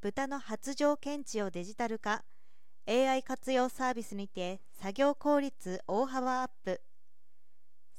[0.00, 2.22] 豚の発情検知をデジタル化。
[2.86, 6.80] AI 活用サービスにて作業効率大幅アップ。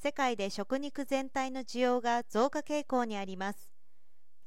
[0.01, 3.73] 世界で食肉全体の需要が増加傾向にあります。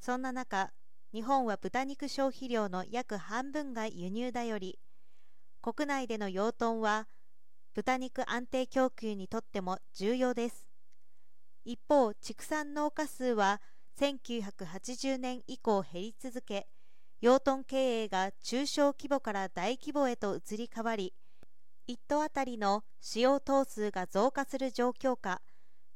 [0.00, 0.72] そんな中
[1.12, 4.78] 日本は豚肉消費量の約半分が輸入だより
[5.60, 7.06] 国内での養豚は
[7.74, 10.66] 豚肉安定供給にとっても重要です。
[11.66, 13.60] 一方畜産農家数は
[14.00, 16.66] 1980年以降減り続け
[17.22, 21.14] 養豚経営が中小規模から大規模へと移り変わり
[21.88, 25.40] 1頭当たりの使用頭数が増加する状況下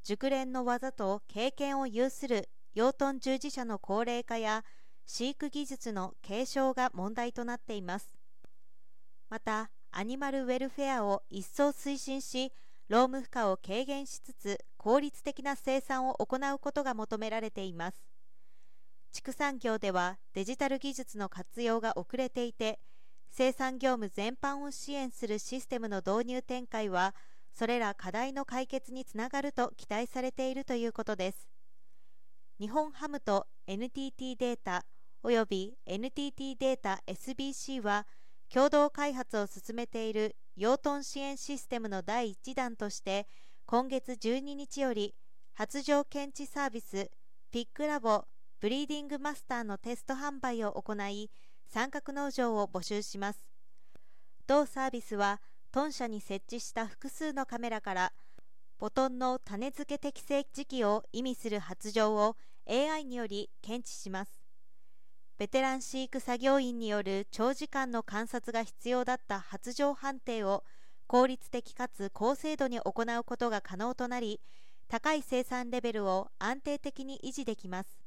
[0.04, 4.64] 熟練の技と経験を有する養豚従事者の高齢化や
[5.04, 8.08] 飼育技術の継承が問題となっています。
[9.28, 12.52] またアニマルウェルフェアを一層推進し
[12.86, 18.15] 労務負荷を軽減しつつ効率的な生産を行うことが求められています。
[19.16, 22.78] 畜産業ではデジタル技術の活用が遅れていて
[23.30, 27.14] 生産業務全般を支援するシステムの導入展開は
[27.54, 31.48] それら課題の解決につながると期待されているということです。
[32.60, 34.84] 日本ハムと NTT データ
[35.22, 38.06] および NTT データ SBC は
[38.52, 43.26] 共同開発を進めている養豚支援システムの第1弾として
[43.64, 45.14] 今月12日より
[45.54, 47.10] 発情検知サービス
[47.50, 48.26] PIG LABO
[48.58, 51.30] Breeding Master のテスト販売を行い
[51.66, 53.40] 参画農場を募集します。
[54.46, 58.12] 同サービスは豚舎に設置した複数のカメラから
[58.78, 64.30] 母豚の種付け適正時期を意味する発情を AI により検知します。
[65.36, 70.64] ベテラン飼育作業員による長時間の観察が必要だった発情判定を
[71.06, 74.40] 効率的かつ高精度に行うことが可能となり
[74.88, 78.05] 高い生産レベルを安定的に維持できます。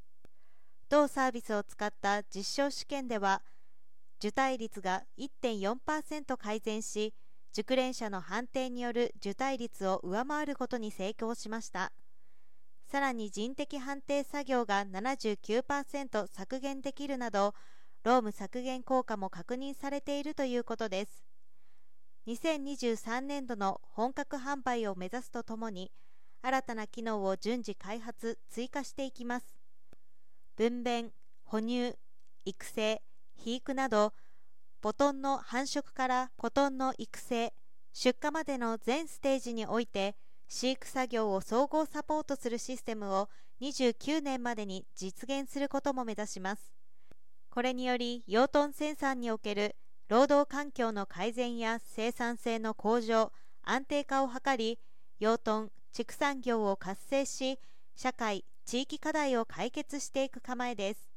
[0.90, 3.44] 同サービスを使った実証試験では
[4.18, 7.14] 受胎率が1.4%改善し
[7.54, 11.92] 熟練者の判定による受胎率を上回ることに成功しました。
[12.92, 17.54] さらに人的判定作業が79%削減できるなど
[18.04, 21.24] 労務削減効果も確認されているということです。
[22.28, 25.92] 2023年度の本格販売を目指すとともに
[26.42, 29.59] 新たな機能を順次開発追加していきます。
[30.60, 31.12] 分娩
[31.46, 31.96] 哺乳
[32.44, 33.02] 育成
[33.38, 34.12] 肥育など
[34.82, 37.54] ボトンの繁殖からコトンの育成
[37.94, 40.18] 出荷までの全ステージにおいて
[40.50, 43.30] 飼育作業を総合サポートするシステムを
[43.62, 46.74] 29年までに実現することも目指します。
[47.50, 49.78] これにより養豚生産における
[50.10, 53.32] 労働環境の改善や生産性の向上
[53.64, 54.78] 安定化を図り
[55.20, 57.60] 養豚畜産業を活性し
[57.96, 61.09] 社会地域課題を解決していく構えです。